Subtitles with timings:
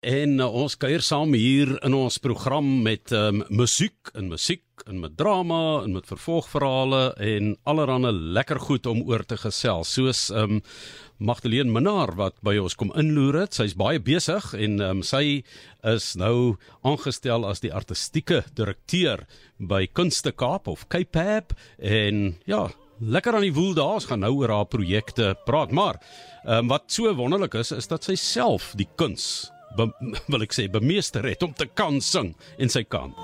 [0.00, 4.96] En uh, ons kuier saam hier in ons program met um, musiek en musiek en
[5.02, 9.92] met drama en met vervolgverhale en allerlei lekker goed om oor te gesels.
[9.92, 10.62] Soos um
[11.20, 13.60] Magdalene Minnar wat by ons kom inloer het.
[13.60, 15.42] Sy's baie besig en um, sy
[15.84, 19.26] is nou aangestel as die artistieke direkteur
[19.60, 22.70] by Kunste Kaap of KPAP en ja,
[23.04, 24.00] lekker aan die woel daar.
[24.00, 26.00] Ons gaan nou oor haar projekte praat, maar
[26.48, 29.88] um, wat so wonderlik is is dat sy self die kuns be,
[30.32, 33.14] wil ek sê bemeester het om te kan sing en sy kan.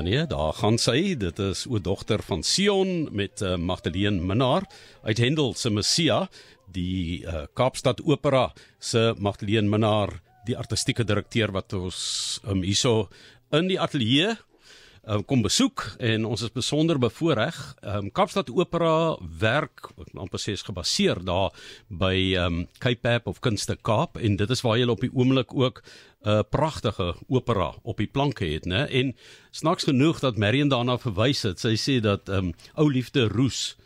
[0.00, 1.12] Ja nee, daar gaan sy.
[1.20, 4.64] Dit is o dogter van Sion met uh, Magdalene Minnar
[5.02, 6.22] uit Hendel se Messia,
[6.72, 8.46] die uh, Kaapstad Opera
[8.78, 10.14] se Magdalene Minnar,
[10.48, 13.10] die artistieke direkteur wat ons um, hierso
[13.52, 14.38] in die ateljee
[15.06, 17.56] um, kom besoek en ons is besonder bevoorreg.
[17.82, 21.54] Um, Kaapstad Opera werk, ek moet amper sê is gebaseer daar
[21.88, 25.82] by um, Cape of Kunste Kaap en dit is waar jy op die oomblik ook
[26.20, 28.84] 'n uh, pragtige opera op die planke het, né?
[28.92, 29.16] En
[29.50, 31.60] snaaks genoeg dat Marion daarna verwys het.
[31.60, 33.76] Sy sê dat um, Ou Liefde Roos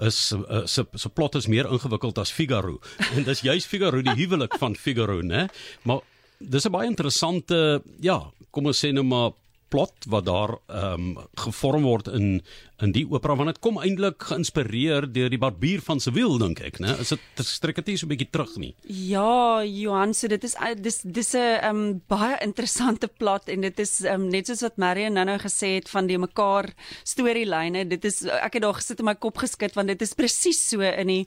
[0.00, 2.80] is uh, se se plot is meer ingewikkeld as Figaro.
[3.16, 5.48] En dis juist Figaro die huwelik van Figaro, né?
[5.82, 6.00] Maar
[6.38, 9.30] dis 'n baie interessante ja, kom ons sê nou maar
[9.72, 12.42] plot wat daar ehm um, gevorm word in
[12.82, 16.80] in die opera want dit kom eintlik geïnspireer deur die barbier van Seville dink ek,
[16.82, 16.96] né?
[17.02, 18.74] Is dit strek dit so 'n bietjie terug nie?
[18.86, 23.78] Ja, Johan, so dit is dis dis 'n ehm um, baie interessante plot en dit
[23.78, 26.72] is ehm um, net soos wat Marion nou-nou gesê het van die mekaar
[27.04, 27.88] storielyne.
[27.88, 30.80] Dit is ek het daar gesit in my kop geskit want dit is presies so
[30.80, 31.26] in die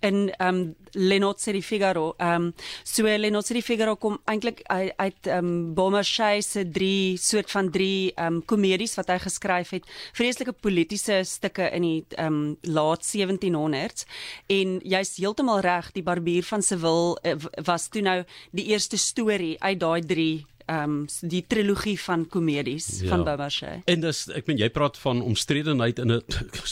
[0.00, 2.14] in ehm um, Lenotse di Figaro.
[2.16, 4.62] Ehm um, so Lenotse di Figaro kom eintlik
[4.96, 9.70] uit ehm um, Beaumarchais se drie soort van drie ehm um, komedies wat hy geskryf
[9.70, 9.84] het.
[10.12, 14.06] Vreeslike politiese stukke in die ehm um, laat 1700s
[14.46, 19.56] en jy's heeltemal reg, die Barbier van Seville uh, was toe nou die eerste storie
[19.60, 23.08] uit daai drie ehm um, die trilogie van komedies ja.
[23.08, 23.82] van Beaumarchais.
[23.86, 26.22] En dis ek meen jy praat van omstredenheid in 'n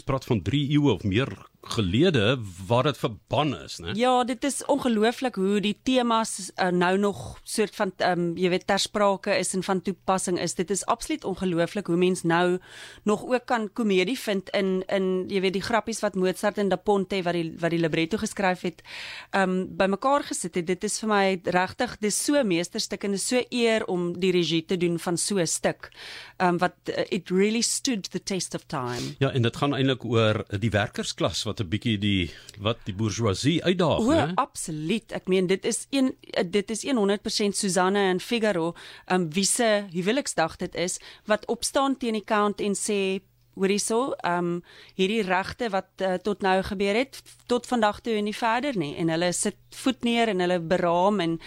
[0.04, 1.30] praat van 3 eeue of meer
[1.64, 3.92] gelede waar dit verban is, né?
[3.96, 8.48] Ja, dit is ongelooflik hoe die temas uh, nou nog soort van ehm um, jy
[8.52, 10.54] weet ter sprake is en van toepassing is.
[10.54, 12.58] Dit is absoluut ongelooflik hoe mens nou
[13.04, 16.76] nog ook kan komedie vind in in jy weet die grappies wat Mozart en Da
[16.76, 18.82] Ponte wat die wat die libretto geskryf het,
[19.30, 20.66] ehm um, bymekaar gesit het.
[20.66, 24.64] Dit is vir my regtig dis so meesterstuk en dis so eer om die regie
[24.64, 25.90] te doen van so 'n stuk.
[26.36, 29.14] Ehm um, wat uh, it really stood the test of time.
[29.18, 33.62] Ja, en dit gaan eintlik oor die werkersklas wat 'n bietjie die wat die bourgeoisie
[33.64, 34.34] uitdaag, o, hè?
[34.34, 35.12] Absoluut.
[35.12, 36.16] Ek meen dit is een
[36.50, 38.74] dit is 100% Susanne en Figaro,
[39.10, 43.20] um wie se huweliksdag dit is wat opstaan teen die count en sê
[43.54, 44.62] hoorie so, ehm um,
[44.94, 48.94] hierdie regte wat uh, tot nou gebeur het tot vandag toe en nie verder nie
[49.00, 51.38] en hulle sit voet neer en hulle beraam en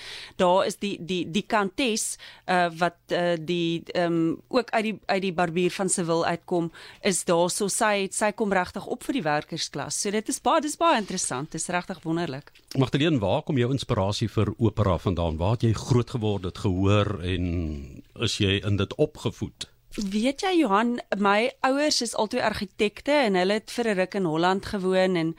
[0.41, 4.95] daar is die die die kantes uh, wat uh, die ehm um, ook uit die
[5.05, 9.19] uit die barbier van Seville uitkom is daar so sy sy kom regtig op vir
[9.19, 10.01] die werkersklas.
[10.01, 11.51] So dit is baie dis baie interessant.
[11.51, 12.51] Dit is regtig wonderlik.
[12.77, 15.37] Magdalene, waar kom jou inspirasie vir opera vandaan?
[15.37, 19.69] Waar het jy groot geword, dit gehoor en is jy in dit opgevoed?
[19.97, 24.29] Weet jy Johan, my ouers is albei argitekte en hulle het vir 'n ruk in
[24.29, 25.35] Holland gewoon en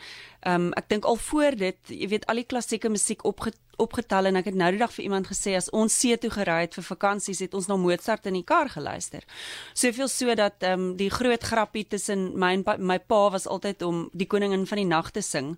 [0.47, 4.39] um, ek dink al voor dit, jy weet al die klassieke musiek opge opgetel en
[4.41, 6.87] ek het nou die dag vir iemand gesê as ons see toe gery het vir
[6.89, 9.23] vakansies het ons na Mozart in die kar geluister.
[9.71, 13.47] Soveel so dat ehm um, die groot grappie tussen my en pa, my pa was
[13.47, 15.55] altyd om die koningin van die nag te sing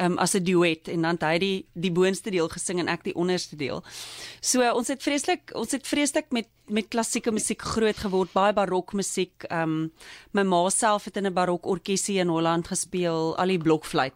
[0.00, 3.04] um, as 'n duet en dan het hy die die boonste deel gesing en ek
[3.04, 3.84] die onderste deel.
[4.40, 8.92] So ons het vreeslik ons het vreeslik met met klassieke musiek groot geword, baie barok
[8.92, 9.44] musiek.
[9.50, 9.92] Um
[10.30, 13.58] my ma self het in 'n barok orkesie in Holland gespeel, al die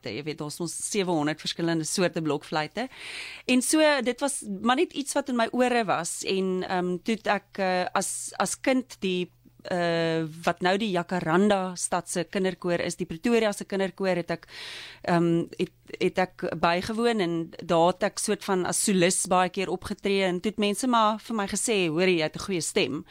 [0.04, 2.88] blokfluitte, jy weet ons ons 700 verskillende soorte blokfluitte.
[3.46, 7.18] En so dit was maar net iets wat in my ore was en um toe
[7.24, 9.30] ek uh, as as kind die
[9.72, 14.46] uh wat nou die Jacaranda stad se kinderkoor is, die Pretoria se kinderkoor het ek
[15.02, 19.50] ehm um, het het ek bygewoon en daar het ek soort van as solis baie
[19.52, 22.60] keer opgetree en toe het mense maar vir my gesê, hoor jy het 'n goeie
[22.60, 23.04] stem.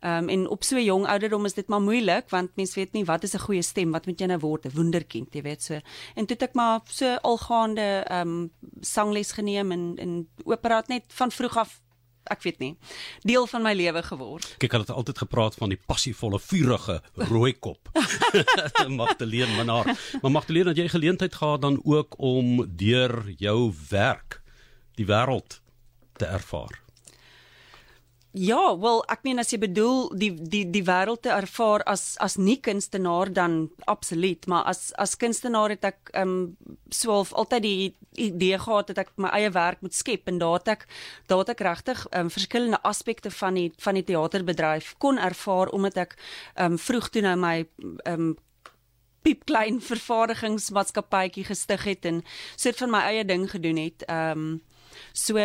[0.00, 3.04] Ehm um, en op so jong ouderdom is dit maar moeilik want mense weet nie
[3.04, 5.74] wat is 'n goeie stem, wat moet jy nou word, 'n wonderkind, jy weet so.
[6.14, 10.88] En toe het ek maar so algaande ehm um, sangles geneem en en opera het
[10.88, 11.80] net van vroeg af
[12.32, 12.72] ek weet nie
[13.22, 14.54] deel van my lewe geword.
[14.58, 17.00] Kyk, hulle het altyd gepraat van die passievolle, vurige
[17.30, 17.90] rooi kop.
[19.00, 19.90] Magdalene Minnar.
[20.22, 24.40] Maar Magdalene, het jy geleentheid gehad dan ook om deur jou werk
[24.98, 25.60] die wêreld
[26.18, 26.83] te ervaar?
[28.34, 32.34] Ja, wel ek meen as jy bedoel die die die wêreld te ervaar as as
[32.34, 36.56] nie kunstenaar dan absoluut, maar as as kunstenaar het ek ehm um,
[36.90, 37.94] swaalf altyd die
[38.26, 40.82] idee gehad dat ek my eie werk moet skep en daar het ek
[41.30, 45.70] daar het ek regtig ehm um, verskillende aspekte van die van die teaterbedryf kon ervaar
[45.70, 47.54] omdat ek ehm um, vroeg toe nou my
[48.02, 48.34] ehm um,
[49.22, 52.24] piep klein vervaardigingsmaatskappytjie gestig het en
[52.56, 54.02] soort van my eie ding gedoen het.
[54.10, 54.62] Ehm um,
[55.12, 55.38] so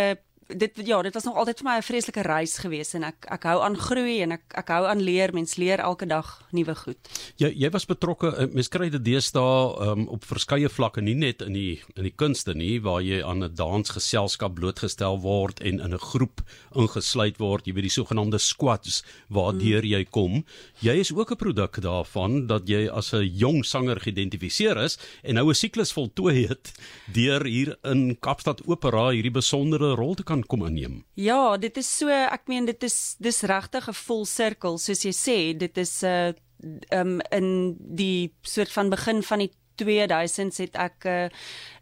[0.57, 3.44] dit ja, dit was nog altyd vir my 'n vreeslike reis gewees en ek ek
[3.44, 5.34] hou aan groei en ek ek hou aan leer.
[5.34, 6.98] Mens leer elke dag nuwe goed.
[7.38, 11.42] Jy jy was betrokke eh, mens kry dit deesdae um, op verskeie vlakke, nie net
[11.42, 15.94] in die in die kunste nie waar jy aan 'n dansgeselskap blootgestel word en in
[15.94, 16.42] 'n groep
[16.75, 20.45] ingesluit word, jy weet die sogenaamde squads waardeur jy kom.
[20.81, 25.36] Jy is ook 'n produk daarvan dat jy as 'n jong sanger geïdentifiseer is en
[25.36, 26.72] nou 'n siklus voltooi het
[27.13, 31.03] deur hier in Kaapstad Opera hierdie besondere rol te kan kan kom inneem.
[31.13, 35.13] Ja, dit is so, ek meen dit is dis regtig 'n vol sirkel soos jy
[35.13, 40.75] sê, dit is 'n uh, um, in die soort van begin van die 2000s het
[40.75, 41.27] ek uh,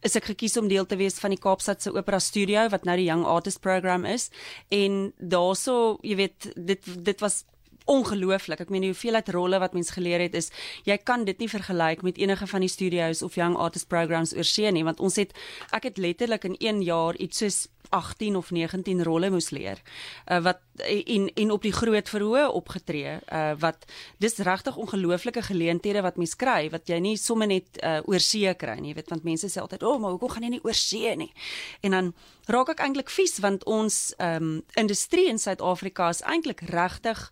[0.06, 3.08] is ek gekies om deel te wees van die Kaapstadse Opera Studio wat nou die
[3.10, 4.30] Young Artist Program is
[4.70, 7.44] en daaroor jy weet dit dit was
[7.88, 8.62] ongelooflik.
[8.64, 10.52] Ek meen die hoeveelheid rolle wat mens geleer het is
[10.88, 14.48] jy kan dit nie vergelyk met enige van die studios of young artist programs oor
[14.48, 15.34] see nie want ons het
[15.76, 19.82] ek het letterlik in 1 jaar iets soos 18 of 19 rolle moes leer.
[20.26, 23.18] Uh wat en en op die groot verhoë opgetree.
[23.32, 23.86] Uh wat
[24.18, 28.54] dis regtig ongelooflike geleenthede wat mens kry wat jy nie sommer net uh oor see
[28.56, 28.92] kry nie.
[28.92, 31.16] Jy weet want mense sê altyd, "O, oh, maar hoekom gaan jy nie oor see
[31.16, 31.34] nie?"
[31.82, 32.14] En dan
[32.46, 37.32] raak ek eintlik vies want ons um industrie in Suid-Afrika is eintlik regtig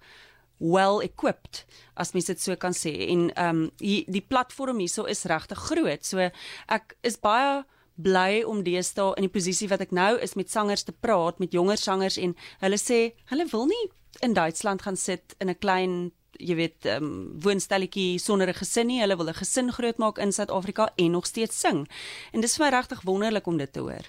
[0.58, 1.66] well equipped
[1.96, 2.94] as mens dit so kan sê.
[3.10, 6.06] En ehm um, die, die platform hierso is regtig groot.
[6.06, 6.30] So
[6.68, 7.64] ek is baie
[7.96, 11.54] bly om deesdae in die posisie wat ek nou is met sangers te praat met
[11.56, 13.86] jonger sangers en hulle sê hulle wil nie
[14.24, 19.00] in Duitsland gaan sit in 'n klein jy weet um, woonstelletjie sonder 'n gesin nie.
[19.00, 21.88] Hulle wil 'n gesin grootmaak in Suid-Afrika en nog steeds sing.
[22.34, 24.04] En dis vir my regtig wonderlik om dit te hoor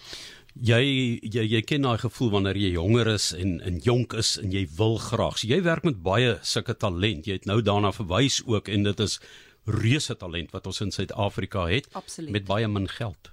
[0.56, 4.52] Jy jy jy ken daai gevoel wanneer jy jonger is en en jonk is en
[4.52, 5.36] jy wil graag.
[5.38, 7.26] So jy werk met baie sulke talent.
[7.26, 9.18] Jy het nou daarna verwys ook en dit is
[9.66, 12.30] reuse talent wat ons in Suid-Afrika het Absoluut.
[12.30, 13.32] met baie min geld.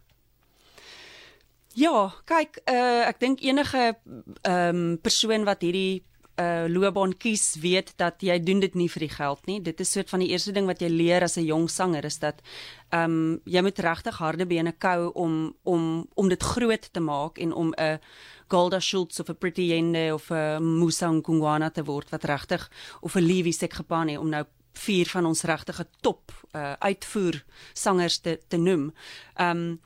[1.73, 3.95] Ja, kyk, uh, ek dink enige
[4.43, 6.03] ehm um, persoon wat hierdie
[6.41, 9.59] uh loopbaan kies, weet dat jy doen dit nie vir die geld nie.
[9.61, 12.19] Dit is soort van die eerste ding wat jy leer as 'n jong sanger is
[12.19, 12.41] dat
[12.89, 17.37] ehm um, jy moet regtig harde bene kou om om om dit groot te maak
[17.37, 17.99] en om 'n
[18.47, 22.71] Golda Schultz of 'n Pretty Yende of 'n Musa Ngwana te word wat regtig
[23.01, 27.43] of 'n Levi Sekgapane om nou vier van ons regtige top uh uitvoer
[27.73, 28.93] sangers te te noem.
[29.35, 29.79] Ehm um,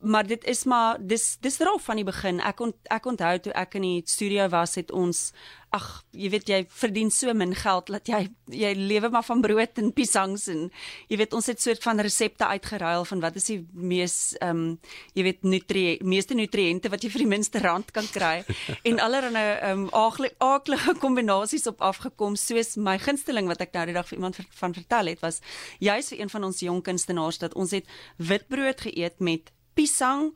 [0.00, 2.40] maar dit is maar dis dis rof van die begin.
[2.40, 5.32] Ek ont, ek onthou toe ek in die studio was het ons
[5.74, 8.20] ag, jy weet jy verdien so min geld dat jy
[8.54, 10.66] jy lewe maar van brood en piesangs en
[11.10, 14.78] jy weet ons het soort van resepte uitgeruil van wat is die mees ehm um,
[15.18, 18.44] jy weet nutrie meeste nutriënte wat jy vir die minste rand kan kry
[18.88, 23.98] en allerlei ehm um, aaklige kombinasies op afgekom soos my gunsteling wat ek nou die
[23.98, 25.42] dag vir iemand van vertel het was
[25.82, 27.90] juis vir een van ons jong kunstenaars dat ons het
[28.22, 30.32] witbrood geëet met piesang,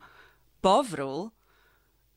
[0.61, 1.29] bavrol,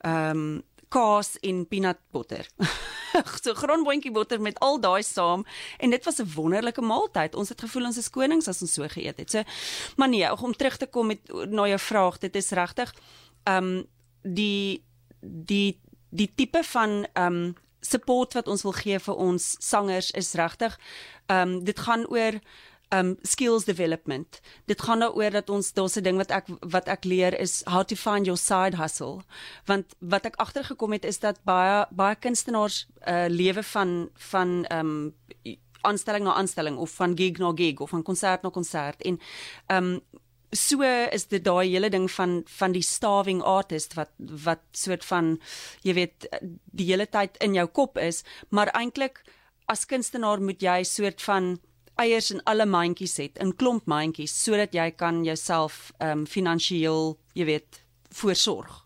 [0.05, 0.63] ehm um,
[0.95, 2.47] kaas en peanut butter.
[3.43, 5.43] so grondboontjie botter met al daai saam
[5.79, 7.35] en dit was 'n wonderlike maaltyd.
[7.35, 9.31] Ons het gevoel ons is konings as ons so geëet het.
[9.31, 9.43] So
[9.97, 12.95] maar nee, om terug te kom met na jou vraag, dit is regtig
[13.45, 13.87] ehm um,
[14.23, 14.85] die
[15.21, 20.33] die die tipe van ehm um, support wat ons wil gee vir ons sangers is
[20.33, 20.79] regtig
[21.27, 22.41] ehm um, dit gaan oor
[22.99, 24.41] um skills development.
[24.71, 27.83] Dit gaan daaroor dat ons daar's 'n ding wat ek wat ek leer is how
[27.83, 29.23] to find your side hustle.
[29.67, 35.15] Want wat ek agtergekom het is dat baie baie kunstenaars uh lewe van van um
[35.81, 39.21] aanstelling na aanstelling of van gig na gig of van konsert na konsert en
[39.67, 40.01] um
[40.55, 40.83] so
[41.13, 44.11] is dit daai hele ding van van die starving artist wat
[44.45, 45.39] wat soort van
[45.83, 46.29] jy weet
[46.73, 49.23] die hele tyd in jou kop is, maar eintlik
[49.67, 51.57] as kunstenaar moet jy soort van
[52.01, 57.15] eiers in alle mandjies het, in klomp mandjies sodat jy kan jouself ehm um, finansiëel,
[57.39, 57.81] jy weet,
[58.15, 58.83] voorsorg.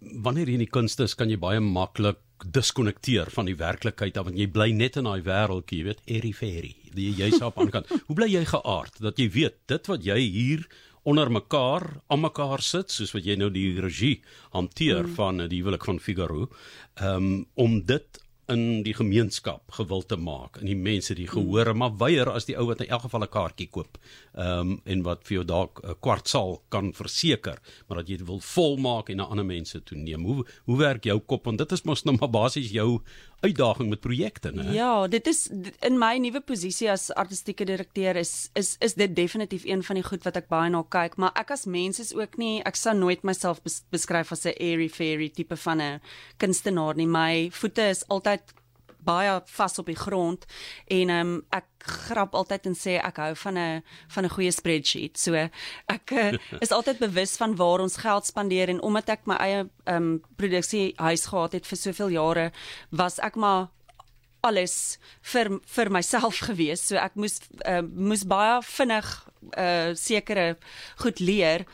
[0.00, 4.28] Wanneer jy in die kunste is, kan jy baie maklik diskonnekteer van die werklikheid af
[4.28, 6.74] want jy bly net in daai wêreldjie, jy weet, fairy.
[6.94, 7.90] Jy jy's op aan kant.
[8.08, 10.64] Hoe bly jy geaard dat jy weet dit wat jy hier
[11.02, 14.20] onder mekaar aan mekaar sit soos wat jy nou die regie
[14.52, 15.14] hanteer mm.
[15.16, 16.48] van die huwelik van Figaro
[17.00, 21.96] um, om dit in die gemeenskap gewil te maak en die mense die gehore maar
[22.00, 23.98] weier as die ou wat in elk geval 'n kaartjie koop.
[24.34, 28.26] Ehm um, en wat vir jou dalk 'n kwartsaal kan verseker, maar dat jy dit
[28.26, 30.24] wil volmaak en na ander mense toe neem.
[30.24, 33.00] Hoe hoe werk jou kop want dit is mos nou maar basies jou
[33.40, 34.72] uitdaging met projekte, né?
[34.72, 35.48] Ja, dit is
[35.80, 40.04] in my nuwe posisie as artistieke direkteur is is is dit definitief een van die
[40.04, 42.94] goed wat ek baie na kyk, maar ek as mens is ook nie ek sou
[42.96, 46.00] nooit myself bes, beskryf as 'n airy fairy tipe van 'n
[46.36, 47.06] kunstenaar nie.
[47.06, 48.42] My voete is altyd
[49.04, 50.46] baie vas op die grond
[50.86, 53.82] en um, ek grap altyd en sê ek hou van 'n
[54.14, 55.18] van 'n goeie spreadsheet.
[55.18, 59.36] So ek uh, is altyd bewus van waar ons geld spandeer en omdat ek my
[59.36, 62.52] eie um, produksie huis gehad het vir soveel jare,
[62.90, 63.68] was ek maar
[64.40, 64.98] alles
[65.32, 66.86] vir vir myself gewees.
[66.88, 69.08] So ek moes uh, moes baie vinnig
[69.56, 70.56] uh, sekere
[71.02, 71.66] goed leer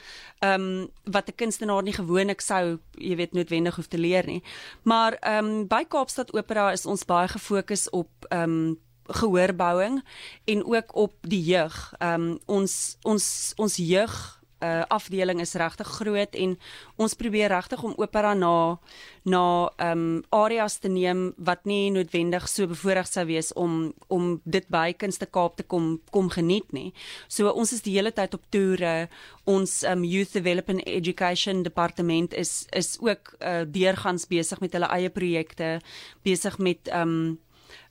[0.44, 4.42] ehm um, wat 'n kunstenaar nie gewoonlik sou, jy weet, noodwendig hoef te leer nie.
[4.82, 10.04] Maar ehm um, by Kaapstad Opera is ons baie gefokus op ehm um, gehoorbouing
[10.44, 11.94] en ook op die jeug.
[11.98, 16.56] Ehm um, ons ons ons jeug uh, afdeling is regtig groot en
[16.96, 18.78] ons probeer regtig om opera na
[19.26, 24.40] na ehm um, areas te neem wat nie noodwendig so bevoordeel sou wees om om
[24.44, 26.92] dit by Kunste Kaap te kom kom geniet nie.
[27.28, 29.08] So ons is die hele tyd op toere.
[29.44, 35.10] Ons um, Youth Development Education departement is is ook uh, deurgangs besig met hulle eie
[35.10, 35.80] projekte,
[36.22, 37.38] besig met ehm um,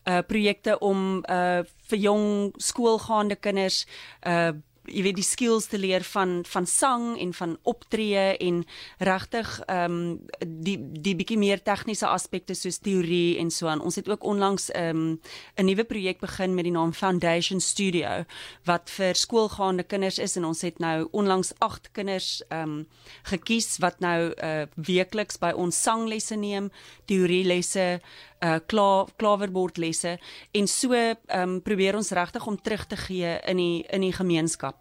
[0.05, 3.86] uh projekte om uh vir jong skoolgaande kinders
[4.22, 4.53] uh
[4.88, 8.63] jy weet die skills te leer van van sang en van optree en
[8.98, 13.82] regtig ehm um, die die bietjie meer tegniese aspekte soos teorie en so aan.
[13.82, 15.20] Ons het ook onlangs ehm um,
[15.56, 18.25] 'n nuwe projek begin met die naam Foundation Studio
[18.63, 22.88] wat vir skoolgaande kinders is en ons het nou onlangs 8 kinders ehm um,
[23.24, 26.72] gekies wat nou uh, weekliks by ons sanglesse neem,
[27.06, 28.01] teorielesse
[28.44, 30.18] uh kla klaverbordlesse
[30.51, 34.13] en so ehm um, probeer ons regtig om terug te gee in die in die
[34.13, 34.75] gemeenskap.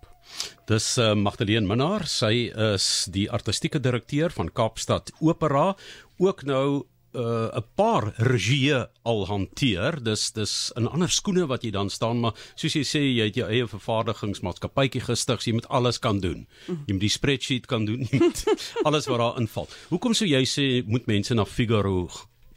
[0.66, 5.74] Dis uh, Magdalene Minnar, sy is die artistieke direkteur van Kaapstad Opera,
[6.18, 10.02] ook nou uh 'n paar regieë al hanteer.
[10.02, 13.34] Dis dis 'n ander skoene wat jy dan staan, maar soos jy sê, jy het
[13.36, 16.46] jou eie vervaardigingsmaatskappytjie gestig, so jy moet alles kan doen.
[16.66, 18.44] Jy moet die spreadsheet kan doen, jy moet
[18.84, 19.68] alles wat daar inval.
[19.88, 22.08] Hoekom sou jy sê moet mense na Figaro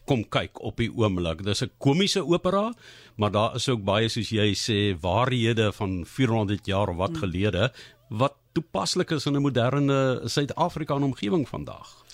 [0.08, 1.44] kom kyk op die oomblik.
[1.44, 2.74] Dis 'n komiese opera,
[3.16, 7.20] maar daar is ook baie soos jy sê waarhede van 400 jaar of wat hmm.
[7.20, 7.72] gelede
[8.10, 12.08] wat toepaslik is in 'n moderne Suid-Afrika omgewing vandag.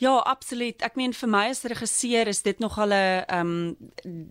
[0.00, 0.80] Ja, absoluut.
[0.80, 3.76] Ek meen vir my as regisseur is dit nog al 'n ehm um,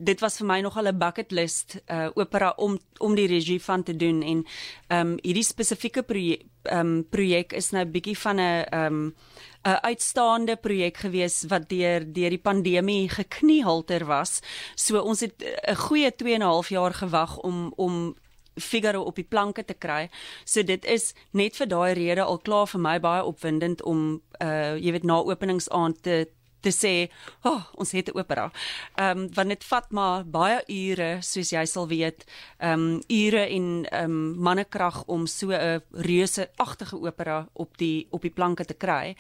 [0.10, 3.62] dit was vir my nog al 'n bucket list uh opera om om die regie
[3.62, 4.46] van te doen en
[4.88, 9.16] ehm um, hierdie spesifieke projek ehm um, projek is nou bietjie van 'n ehm um,
[9.64, 14.42] 'n uitstaande projek gewees wat deur deur die pandemie gekniehalter was.
[14.76, 18.16] So ons het 'n goeie 2 en 'n half jaar gewag om om
[18.60, 20.10] Figaro op die planke te kry.
[20.46, 24.76] So dit is net vir daai rede al klaar vir my baie opwindend om uh
[24.76, 26.28] jy weet na openingsaand te
[26.62, 27.10] te sê,
[27.44, 28.52] "Oh, ons het 'n opera."
[28.96, 32.26] Ehm um, want dit vat maar baie ure, soos jy sal weet,
[32.58, 38.22] ehm um, ure en ehm um, mannekrag om so 'n reuse-agtige opera op die op
[38.22, 39.16] die planke te kry.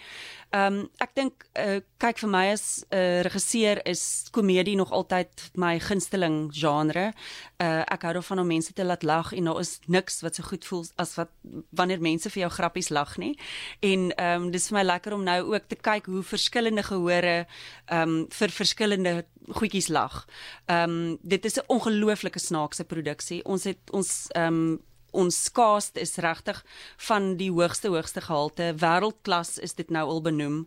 [0.50, 4.91] Ehm um, ek dink uh, kyk vir my as 'n uh, regisseur is komedie nog
[4.91, 7.13] altyd my gunsteling genre.
[7.58, 10.43] Uh, ek hou daarvan om mense te laat lag en daar is niks wat so
[10.43, 11.29] goed voel as wat
[11.69, 13.38] wanneer mense vir jou grappies lag nie.
[13.79, 17.29] En ehm um, dis vir my lekker om nou ook te kyk hoe verskillende gehore
[17.30, 17.48] maniere
[17.86, 19.26] ehm um, vir verskillende
[19.58, 20.26] goedjies lag.
[20.66, 23.44] Ehm um, dit is 'n ongelooflike snaakse produksie.
[23.46, 24.80] Ons het ons ehm um,
[25.12, 26.62] ons cast is regtig
[27.08, 30.58] van die hoogste hoogste gehalte wêreldklas is dit nou al benoem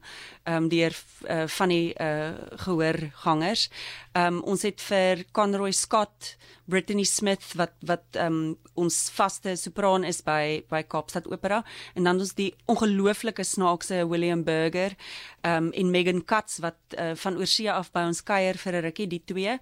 [0.44, 0.94] um, deur
[1.28, 2.32] uh, van die uh,
[2.64, 3.68] gehoorgangers.
[4.18, 6.36] Um, ons het vir Conroy Scott,
[6.70, 11.62] Brittany Smith wat wat um, ons vaste sopran is by by Kaapstad Opera
[11.94, 14.96] en dan ons die ongelooflike snaakse William Burger
[15.42, 19.08] um, en Megan Katz wat uh, van Oorsee af by ons kuier vir 'n rukkie
[19.08, 19.58] die twee.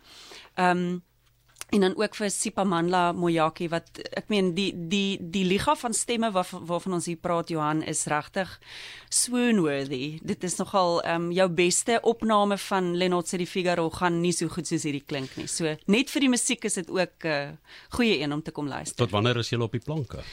[0.56, 1.00] Ehm um,
[1.70, 6.32] en dan ook vir Sipamandla Moyaki wat ek meen die die die liga van stemme
[6.34, 8.58] waar, waarvan ons hier praat Johan is regtig
[9.08, 10.18] swoonworthy.
[10.22, 14.32] Dit is nogal ehm um, jou beste opname van Lenot se die Figaro gaan nie
[14.32, 15.46] so goed soos hierdie klink nie.
[15.46, 17.50] So net vir die musiek is dit ook 'n uh,
[17.90, 18.96] goeie een om te kom luister.
[18.96, 20.24] Tot wanneer is julle op die planke?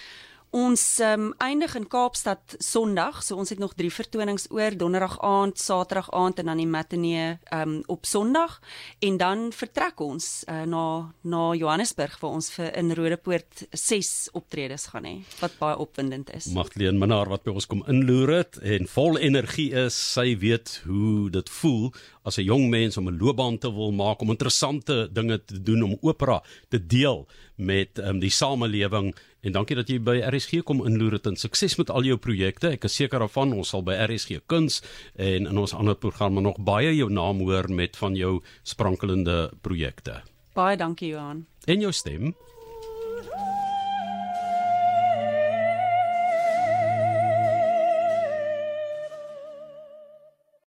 [0.56, 5.60] Ons um, eindig in Kaapstad Sondag, so ons het nog 3 vertonings oor, Donderdag aand,
[5.60, 8.62] Saterdag aand en dan die matinee um, op Sondag
[9.04, 10.86] en dan vertrek ons uh, na
[11.28, 16.48] na Johannesburg waar ons vir in Rodepoort 6 optredes gaan hê wat baie opwindend is.
[16.56, 21.28] Magdalene Minnar wat by ons kom inloer het en vol energie is, sy weet hoe
[21.34, 21.92] dit voel
[22.28, 25.84] as 'n jong mens om 'n loopbaan te wil maak, om interessante dinge te doen,
[25.84, 29.16] om opera te deel met um, die samelewing
[29.48, 32.74] En dankie dat jy by RSG kom inloer het en sukses met al jou projekte.
[32.76, 34.82] Ek is seker daarvan ons sal by RSG Kuns
[35.16, 40.20] en in ons ander programme nog baie jou naam hoor met van jou sprankelende projekte.
[40.58, 41.46] Baie dankie Johan.
[41.64, 42.34] En jou stem.